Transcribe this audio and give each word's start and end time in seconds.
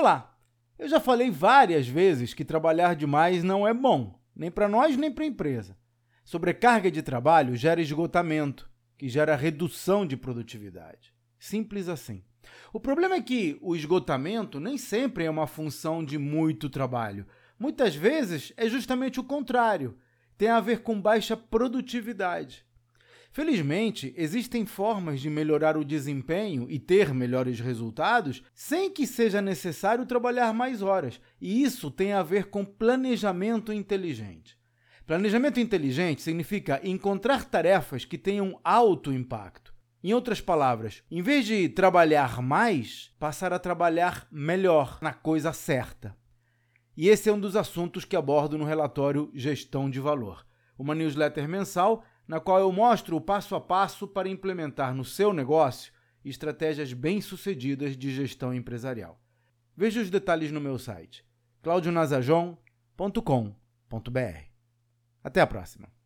Olá! 0.00 0.38
Eu 0.78 0.86
já 0.86 1.00
falei 1.00 1.28
várias 1.28 1.88
vezes 1.88 2.32
que 2.32 2.44
trabalhar 2.44 2.94
demais 2.94 3.42
não 3.42 3.66
é 3.66 3.74
bom, 3.74 4.16
nem 4.32 4.48
para 4.48 4.68
nós 4.68 4.96
nem 4.96 5.10
para 5.10 5.24
a 5.24 5.26
empresa. 5.26 5.76
Sobrecarga 6.24 6.88
de 6.88 7.02
trabalho 7.02 7.56
gera 7.56 7.82
esgotamento, 7.82 8.70
que 8.96 9.08
gera 9.08 9.34
redução 9.34 10.06
de 10.06 10.16
produtividade. 10.16 11.12
Simples 11.36 11.88
assim. 11.88 12.22
O 12.72 12.78
problema 12.78 13.16
é 13.16 13.20
que 13.20 13.58
o 13.60 13.74
esgotamento 13.74 14.60
nem 14.60 14.78
sempre 14.78 15.24
é 15.24 15.30
uma 15.30 15.48
função 15.48 16.04
de 16.04 16.16
muito 16.16 16.70
trabalho. 16.70 17.26
Muitas 17.58 17.96
vezes 17.96 18.52
é 18.56 18.68
justamente 18.68 19.18
o 19.18 19.24
contrário. 19.24 19.98
Tem 20.36 20.48
a 20.48 20.60
ver 20.60 20.82
com 20.82 21.02
baixa 21.02 21.36
produtividade. 21.36 22.64
Felizmente, 23.30 24.12
existem 24.16 24.64
formas 24.64 25.20
de 25.20 25.28
melhorar 25.28 25.76
o 25.76 25.84
desempenho 25.84 26.66
e 26.68 26.78
ter 26.78 27.12
melhores 27.12 27.60
resultados 27.60 28.42
sem 28.54 28.90
que 28.90 29.06
seja 29.06 29.40
necessário 29.40 30.06
trabalhar 30.06 30.52
mais 30.52 30.82
horas, 30.82 31.20
e 31.40 31.62
isso 31.62 31.90
tem 31.90 32.12
a 32.12 32.22
ver 32.22 32.46
com 32.46 32.64
planejamento 32.64 33.72
inteligente. 33.72 34.58
Planejamento 35.06 35.60
inteligente 35.60 36.20
significa 36.20 36.80
encontrar 36.82 37.44
tarefas 37.44 38.04
que 38.04 38.18
tenham 38.18 38.58
alto 38.62 39.12
impacto. 39.12 39.74
Em 40.02 40.12
outras 40.12 40.40
palavras, 40.40 41.02
em 41.10 41.22
vez 41.22 41.44
de 41.46 41.68
trabalhar 41.68 42.40
mais, 42.42 43.10
passar 43.18 43.52
a 43.52 43.58
trabalhar 43.58 44.28
melhor 44.30 44.98
na 45.02 45.12
coisa 45.12 45.52
certa. 45.52 46.16
E 46.96 47.08
esse 47.08 47.28
é 47.28 47.32
um 47.32 47.40
dos 47.40 47.56
assuntos 47.56 48.04
que 48.04 48.16
abordo 48.16 48.58
no 48.58 48.64
relatório 48.64 49.30
Gestão 49.34 49.88
de 49.88 49.98
Valor, 49.98 50.46
uma 50.78 50.94
newsletter 50.94 51.48
mensal 51.48 52.04
na 52.28 52.38
qual 52.38 52.60
eu 52.60 52.70
mostro 52.70 53.16
o 53.16 53.20
passo 53.20 53.56
a 53.56 53.60
passo 53.60 54.06
para 54.06 54.28
implementar 54.28 54.94
no 54.94 55.04
seu 55.04 55.32
negócio 55.32 55.92
estratégias 56.22 56.92
bem-sucedidas 56.92 57.96
de 57.96 58.10
gestão 58.10 58.52
empresarial. 58.52 59.18
Veja 59.74 60.02
os 60.02 60.10
detalhes 60.10 60.52
no 60.52 60.60
meu 60.60 60.78
site 60.78 61.26
claudionazajon.com.br. 61.62 64.48
Até 65.24 65.40
a 65.40 65.46
próxima! 65.46 65.97